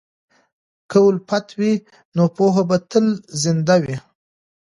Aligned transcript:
که 0.89 0.97
الفت 1.09 1.47
وي، 1.59 1.73
نو 2.15 2.23
پوهه 2.35 2.63
به 2.69 2.77
تل 2.91 3.05
زنده 3.41 3.75
وي. 3.83 3.97